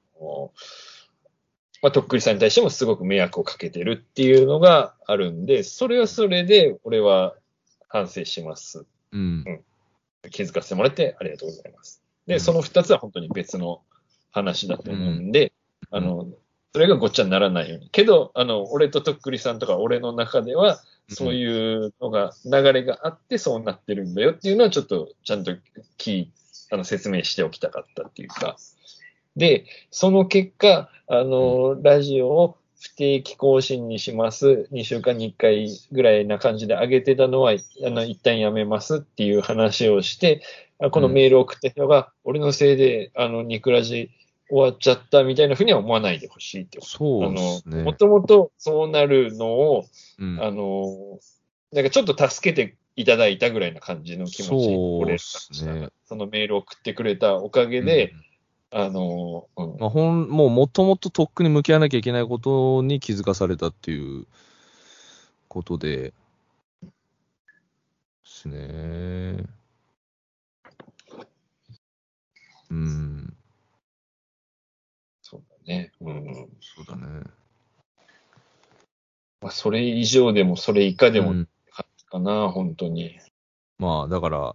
[1.83, 7.35] まあ、とっくりさんに対してもすごく迷惑をかけてるっていうのがあるんで、それはそれで俺は
[7.89, 8.87] 反省します。
[9.13, 9.63] うん。
[10.31, 12.03] 気づかせてもらってありがとうございます。
[12.27, 13.83] で、うんその二つは本当に別の
[14.31, 15.53] 話だと思うんで、
[15.91, 16.27] うんあの、
[16.73, 17.89] それがごっちゃにならないように。
[17.91, 25.53] けど、あの、俺ととっくりさんとか俺の中では、そういうのが、流れがあってそうなってるんだよっていうのはちょっとちゃんと
[25.99, 26.33] 聞い
[26.71, 28.57] あの、説明しておきたかったっていうか。
[29.37, 34.69] で、その結果、あの、ラジオを不定期更新にします。
[34.71, 40.43] 2週間に1回ぐらいな感じで上げてたのは、あの、一旦やめますっていう話をして、
[40.79, 44.11] あこのメールを送った人が、俺のせいで、あの、ニクラジ
[44.51, 46.79] 終わっちゃったみたいなふうには思わないでほしいって。
[46.83, 47.95] そうですねも。
[47.95, 49.87] ともとそうなるのを、
[50.19, 51.19] うんあの、
[51.73, 55.89] なんかちょっと助けていただいたぐらいな感じの気持ち、そうですね。
[56.05, 58.13] そのメールを送ってくれたおかげで、
[58.77, 64.27] あの、うんまあ、ほん、もうもともととっくに向き合わなきゃいけないことに気づかされたっていう
[65.47, 66.15] ことで、で
[68.25, 69.45] すね。
[72.69, 73.37] うん、
[75.23, 75.93] そうだね。
[76.01, 76.25] うん。
[76.61, 77.23] そうだね。
[79.41, 81.49] まあ、それ以上でもそれ以下でもうん
[82.07, 83.21] かな、本当に。
[83.79, 84.55] まあ、だから、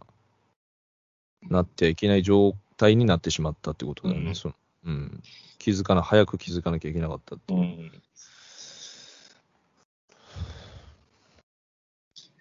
[1.44, 4.30] なってはいけない状態になってしまったってことだよね。
[4.30, 4.56] うんその
[4.86, 5.22] うん、
[5.58, 7.62] 気づかな、早く気づかなきゃいけなかったってうん。
[7.64, 7.66] っ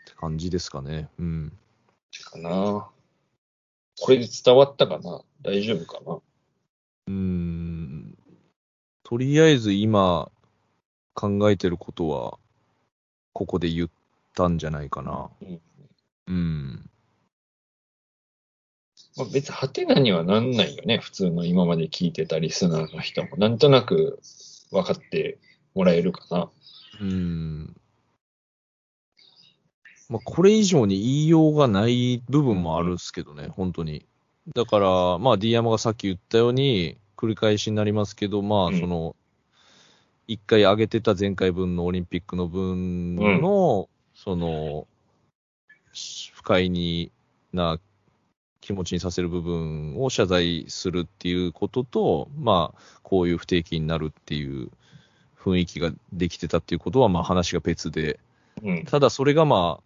[0.07, 1.09] て感じですかね。
[1.19, 1.53] うん。
[2.25, 2.89] かな。
[4.01, 5.23] これで伝わったかな？
[5.43, 6.13] 大丈夫かな？
[6.15, 8.17] うーん
[9.03, 10.31] とりあえず今
[11.15, 12.39] 考えてることは、
[13.33, 13.91] ここで言っ
[14.35, 15.29] たんじゃないかな。
[15.43, 15.61] うん
[16.29, 16.91] うん。
[19.19, 20.99] まあ、別にハテナにはなんないよね。
[20.99, 23.37] 普通の今まで聞いてたリスナーの人も。
[23.37, 24.21] なんとなく
[24.71, 25.39] 分かって
[25.75, 26.51] もらえるかな。
[27.01, 27.77] うん。
[30.09, 34.07] まあ、これ以上に言いようがない部分もあるんですけどね、本当に。
[34.55, 39.17] だから、まあ、D 山がさっき言ったように、繰り返しになりますけど、まあ、うんその、
[40.29, 44.87] 一回上げてた前回分のオリンピックの分の、その、
[46.35, 47.11] 不快に
[47.53, 47.81] な
[48.69, 54.71] 気持ちにさせる部分を謝罪するっていうことと、まあ、こういう不定期になるっていう
[55.39, 58.21] 雰囲気ができてたっていうことは、まあ話が別で、
[58.63, 58.85] うん。
[58.85, 59.83] ただそれがまあ、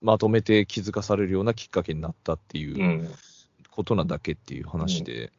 [0.00, 2.60] まとめて気づかされるようなきっかけになったってう。
[2.62, 3.08] いうん
[3.74, 5.32] ことなだけっていう話で、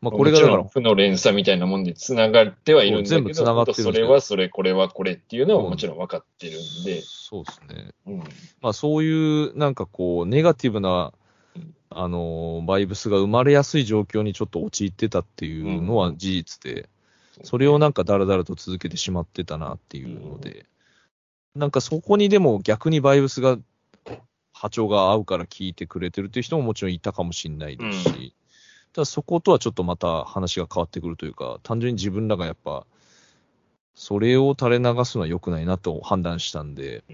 [0.00, 7.90] まあこれがだから、負の連鎖みたいなもんで繋がってはいるんだけど、全部繋がってるそれはそれ、これはこれっていうのはもちろん分かってるんで、そうですね。
[8.06, 8.18] うん。
[8.62, 11.12] まあそういうなんかこう、ネガティブなうん、
[11.94, 16.88] あのー、バイブスが生まれやすい状況にちょっと陥ってたっていうのは事実で、
[17.42, 20.66] それをなんかだらだらと続けてしまってたなっていうので、
[21.54, 23.58] なんかそこにでも逆にバイブスが、
[24.52, 28.34] 波長が合うから聞いてくれてるっていう人ももちろんいたかもしれないですし、
[28.92, 32.86] ただそことはちょっとまた話が変わってくるというか、単純に自分らがやっぱ、
[33.94, 37.04] それを垂れ流すのは良くないなと判断したんで、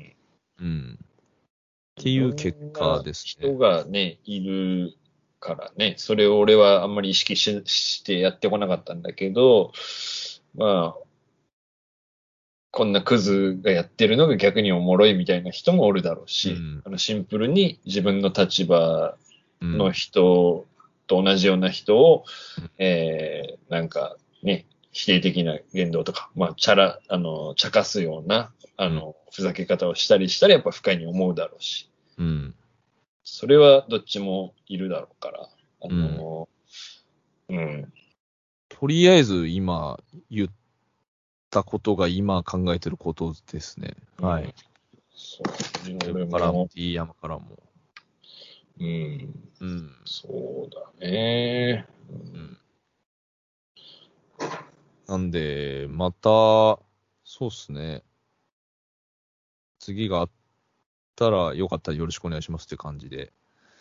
[0.60, 0.98] うん。
[2.01, 3.48] っていう結果ですね。
[3.48, 4.94] 人がね、いる
[5.38, 9.72] からね、それを俺はあんまり意識ししてやってこなかったんだけど、
[10.55, 11.05] まあ、
[12.72, 16.82] こんなクズがやってるのが逆におもろいみたいな人もおるだろうし、うん。
[16.84, 19.16] あのシンプルに自分の立場
[19.61, 20.66] うんの人
[21.07, 22.24] と同じような人を、
[22.59, 22.70] うん。
[22.78, 31.89] えー、なんかね、否定的な言動とか、まあ、チャラ、あの、茶化すような、あの、ふざけ方をしたりしたらやっぱ不快に思うだろうし、
[32.20, 32.54] うん。
[33.24, 35.48] それはどっちもいるだろうから、
[35.82, 36.48] あの、
[37.48, 37.92] うん、
[38.68, 39.98] とりあえず今
[40.30, 40.48] 言っ
[41.48, 43.94] たことが今考えてることですね。
[44.20, 44.54] はい。
[45.14, 47.58] そう、自俺分からもも、、D 山からも。
[48.78, 49.90] うん、うん。
[50.04, 51.86] そうだね。
[52.10, 52.58] うん。
[55.08, 56.28] なんで、また、
[57.24, 58.02] そうっすね。
[59.78, 60.30] 次があっ
[61.20, 63.32] たら、よかったらよろしくお願いしますって感じで。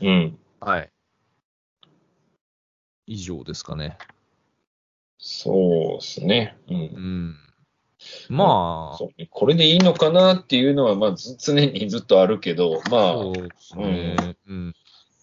[0.01, 0.91] うん、はい。
[3.07, 3.97] 以上ですかね。
[5.17, 6.57] そうですね。
[6.69, 6.81] うんう。
[6.81, 7.35] ん。
[8.29, 9.27] まあ、そうね。
[9.31, 14.37] これでいいのかなっていうのは、まあ、ず常にずっとあるけど、まあ、そうですね。
[14.47, 14.75] うん。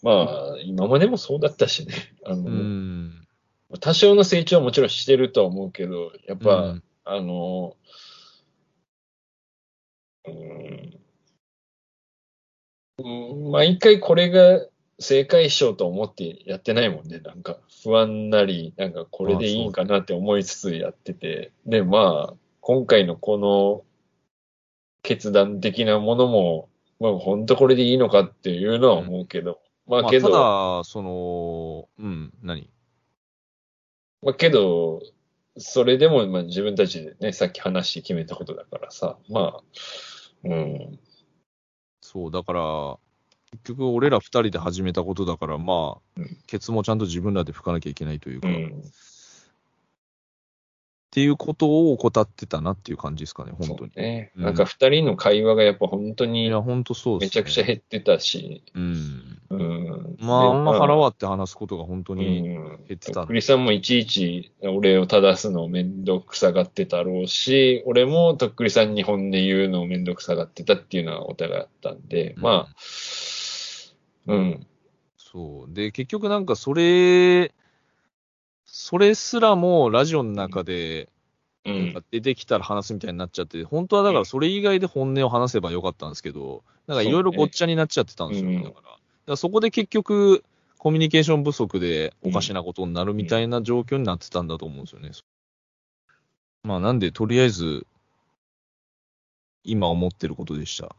[0.03, 1.95] まあ、今までもそうだったしね。
[2.25, 3.27] あの、うん。
[3.81, 7.77] 多少の成長はもちろんしてるとは思うけど、やっぱ、うんあの、
[10.27, 10.66] うん、うん
[12.99, 14.67] 毎回これが
[14.99, 17.19] 正解しようと思ってやってないもんね。
[17.19, 21.53] なんか不安なり、なんかこれでいいんかなって思いつつやってて。
[21.67, 23.85] で、まあ、今回のこの
[25.03, 26.69] 決断的なものも、
[26.99, 29.61] まあ本当これでいいのかっていうのは思うけど。
[29.87, 32.71] ままあ、あけど、ただ、その、うん、何？
[34.23, 35.03] まあけど、
[35.59, 39.63] それでもまあ自分たちでね、さっき話して決めたことだからさ、まあ、
[40.45, 40.99] うん、
[42.17, 42.97] そう、だから、
[43.65, 46.39] 結局俺ら二人で始めたことだから、まあ、うん。
[46.47, 48.83] ケツもちゃんと自分らで吹かなきゃいけないというか、っうん、
[51.17, 53.93] ていうことを怠ってたなっていう感じですかね、本当に。
[53.97, 54.33] ね。
[54.37, 57.41] うんなんか二人の会話がやっぱ本当いにや、本当そうです、ね。
[57.41, 59.39] めちゃくちゃ減ってたし、うん。
[59.49, 60.17] うん。
[60.21, 62.55] まあ、あんま腹は割って話すことが本当に、減
[62.87, 72.75] 減ってたんで栗さんもいちいち俺を正すのをめんどくさがってたろうし、俺もとっくりさんに本音言うのをめんどくさがってたっていうのはお互いあったんで、うんまあ、
[74.27, 74.67] うん、
[75.17, 75.73] そう。
[75.73, 77.55] で、結局なんかそれ、
[78.67, 81.09] それすらもラジオの中で、
[81.65, 88.59] うんなんか、出てきたら話すみたいになっちゃって、本当はだからそれ以外で本音を話せばよかったんですけど、なんかいろいろごっちゃになっちゃってたんですよね。
[88.59, 88.93] そうねだから。
[88.93, 90.45] だからそこで結局、
[90.79, 95.11] コミュニケーション不足でおかしなことになるみたいな状況になってたんだと思うんですよね。
[96.63, 97.87] まあなんで、とりあえず、
[99.65, 100.95] 今思ってることでした。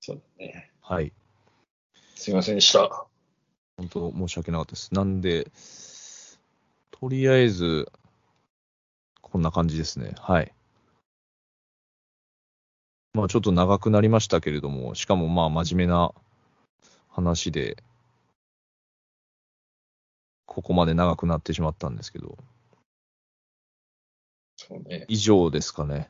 [0.00, 0.72] そうだね。
[0.80, 1.12] はい。
[2.16, 3.06] すいませんでした。
[3.76, 4.94] 本当申し訳なかったです。
[4.94, 5.50] なんで、
[6.90, 7.90] とりあえず、
[9.20, 10.14] こんな感じですね。
[10.18, 10.52] はい。
[13.12, 16.12] まあちょっと長くなりましたけれども、しかもまあ真面目な
[17.10, 17.82] 話で、
[20.46, 22.38] ここまで長くなってしまったんですけど、
[24.56, 25.04] そうね。
[25.08, 26.08] 以上ですかね。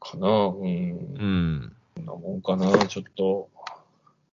[0.00, 1.24] かなうんう。
[1.26, 1.76] ん。
[1.96, 3.50] こんなもんかなちょっと、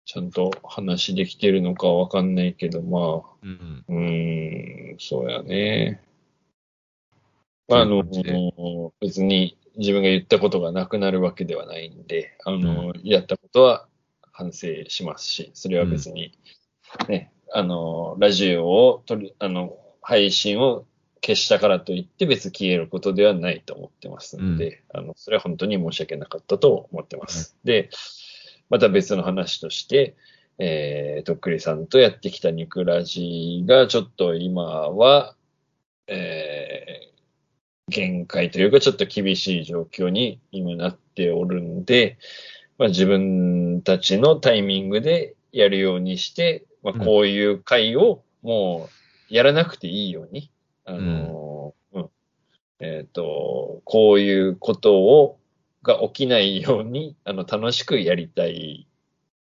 [0.05, 3.85] ちゃんと話できてるのかわかんないけど、まあ、うん。
[3.89, 6.01] うーん、そうやね。
[7.69, 8.03] まあ、あの
[9.01, 13.89] 別に自分が言ったことがなくなるわけではないんで、あの、やったことは
[14.33, 16.37] 反省しますし、それは別に、
[17.09, 20.85] ね、あの、ラジオを取り、あの、配信を
[21.25, 27.57] 消したからといって別に消えることではないと思ってますので、あの、それは本当に申し訳なかったと思ってます。
[27.65, 27.89] で、
[28.71, 30.17] また別の話として、
[30.59, 35.35] えー、とっくりさんとやってきたニクラジがちょっと今は、
[36.07, 42.19] えー、限界というかちょっと厳しい状況に今なっておるんで、
[42.79, 47.05] まあ、自分たちのタイミングでやるようにして、まあ、うん。
[47.05, 48.89] こういう会をも
[49.31, 50.51] うやらなくていいように、
[50.85, 52.11] あのーうん。
[52.81, 55.39] えっ、と、こういうことを、
[55.85, 58.89] が起きないように、あの、楽しくやりたい。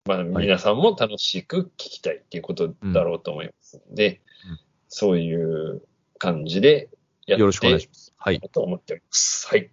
[0.04, 4.58] まあ、皆さんも楽しく聞きたいっていうことだろうと思いますので、うん
[4.94, 5.80] そういう
[6.18, 6.90] 感じで
[7.26, 8.12] やってよろしくお願いします。
[8.18, 8.40] はい。
[8.52, 9.48] と思っております。
[9.48, 9.70] はい。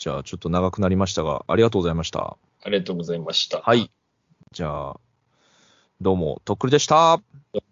[0.00, 2.38] じゃあ、ちょっと長くなりましたが、ありがとうございました。
[2.62, 3.60] ありがとうございました。
[3.60, 3.90] はい。
[4.50, 5.00] じゃあ、
[6.00, 7.20] どうも、とっくりでした。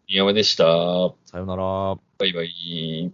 [0.07, 0.65] 宮山でした。
[1.25, 1.97] さようなら。
[2.19, 3.11] バイバイ。